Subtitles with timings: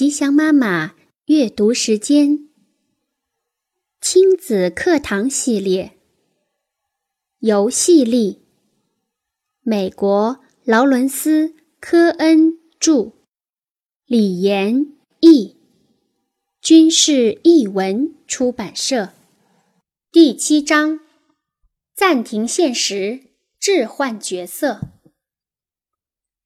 [0.00, 0.94] 吉祥妈妈
[1.26, 2.48] 阅读时间，
[4.00, 5.98] 亲子课堂系列，
[7.40, 8.40] 游戏力。
[9.60, 11.48] 美国劳伦斯·
[11.80, 13.12] 科恩著，
[14.06, 14.86] 李延
[15.20, 15.58] 译，
[16.62, 19.12] 军事译文出版社。
[20.10, 21.00] 第七章：
[21.94, 23.24] 暂停现实，
[23.58, 24.80] 置换角色。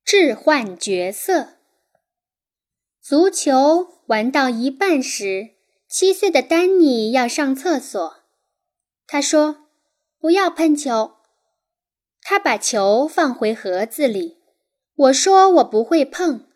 [0.04, 1.50] 置换角色。
[3.06, 5.50] 足球玩到一半时，
[5.86, 8.16] 七岁的丹尼要上厕所。
[9.06, 9.66] 他说
[10.18, 11.16] ：“不要碰球。”
[12.22, 14.38] 他把球放回盒子里。
[14.94, 16.46] 我说：“我不会碰。”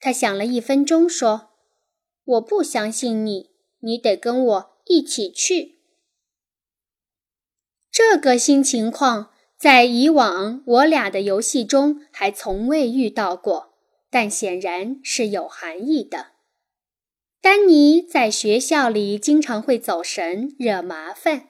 [0.00, 1.50] 他想了一分钟，说
[2.24, 5.80] ：“我不相信你，你得跟我一起去。”
[7.92, 13.73] 这个新情况在以往我俩的游戏中还从未遇到过。
[14.14, 16.26] 但显然是有含义的。
[17.40, 21.48] 丹尼在学校里经常会走神、惹麻烦。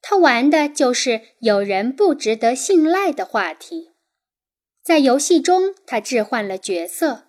[0.00, 3.90] 他玩的就是有人不值得信赖的话题。
[4.82, 7.24] 在游戏中，他置换了角色，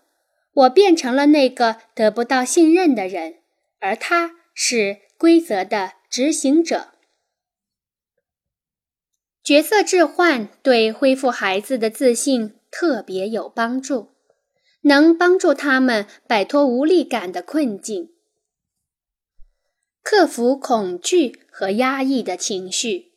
[0.53, 3.39] 我变成了那个得不到信任的人，
[3.81, 6.93] 而他是规则的执行者。
[9.43, 14.11] 角色置换对恢复孩子的自信特别有帮助。
[14.81, 18.11] 能帮助他们摆脱无力感的困境，
[20.01, 23.11] 克服恐惧和压抑的情绪。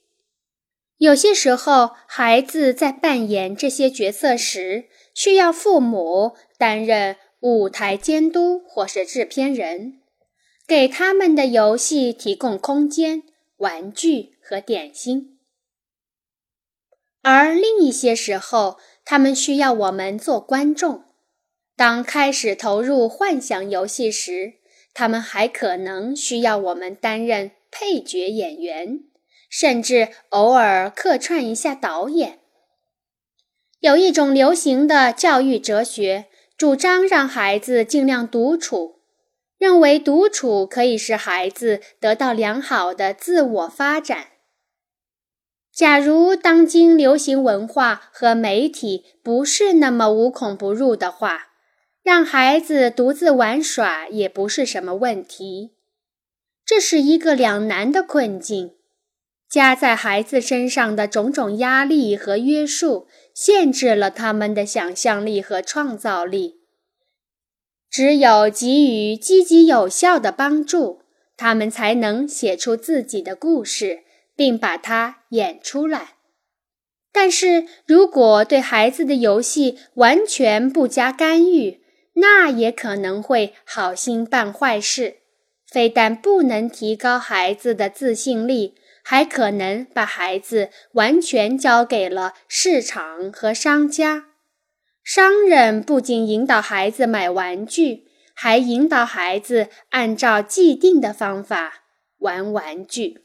[0.99, 10.01] 有些时候，孩子在扮演这些角色时，需要父母担任舞台监督或是制片人，
[10.67, 13.25] 给他们的游戏提供空间、
[13.57, 15.39] 玩具和点心；
[17.21, 21.05] 而另一些时候，他们需要我们做观众。
[21.83, 24.53] 当开始投入幻想游戏时，
[24.95, 29.01] 他们还可能需要我们担任配角演员，
[29.51, 32.39] 甚至偶尔客串一下导演。
[33.81, 36.27] 有一种流行的教育哲学
[36.57, 39.01] 主张让孩子尽量独处，
[39.59, 44.29] 认为独处可以使孩子得到良好的自我发展。
[45.75, 51.49] 假如当今流行文化和媒体不是那么无孔不入的话，
[52.03, 55.71] 让孩子独自玩耍也不是什么问题，
[56.67, 58.75] 这是一个两难的困境。
[59.49, 66.57] 加在孩子身上的种种压力和约束，限制了他们的想象力和创造力。
[67.91, 71.03] 只有给予积极有效的帮助，
[71.37, 76.15] 他们才能写出自己的故事，并把它演出来。
[77.13, 81.82] 但是如果对孩子的游戏完全不加干预，
[82.15, 85.17] 那也可能会好心办坏事，
[85.67, 94.27] 非但不能提高孩子的自信力，还可能把孩子完全交给了市场和商家。
[95.03, 101.83] 商人不仅引导孩子买玩具，还引导孩子按照既定的方法
[102.19, 103.23] 玩玩具。